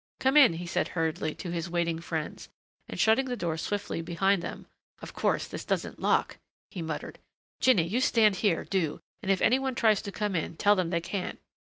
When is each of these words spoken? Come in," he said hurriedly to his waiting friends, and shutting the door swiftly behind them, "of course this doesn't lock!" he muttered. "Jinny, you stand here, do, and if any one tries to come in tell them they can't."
Come 0.19 0.35
in," 0.35 0.53
he 0.53 0.65
said 0.65 0.87
hurriedly 0.87 1.35
to 1.35 1.51
his 1.51 1.69
waiting 1.69 1.99
friends, 1.99 2.49
and 2.89 2.99
shutting 2.99 3.25
the 3.27 3.37
door 3.37 3.55
swiftly 3.55 4.01
behind 4.01 4.41
them, 4.41 4.65
"of 4.99 5.13
course 5.13 5.47
this 5.47 5.63
doesn't 5.63 5.99
lock!" 5.99 6.39
he 6.71 6.81
muttered. 6.81 7.19
"Jinny, 7.59 7.83
you 7.87 8.01
stand 8.01 8.37
here, 8.37 8.63
do, 8.65 8.99
and 9.21 9.31
if 9.31 9.41
any 9.43 9.59
one 9.59 9.75
tries 9.75 10.01
to 10.01 10.11
come 10.11 10.35
in 10.35 10.57
tell 10.57 10.75
them 10.75 10.89
they 10.89 11.01
can't." 11.01 11.37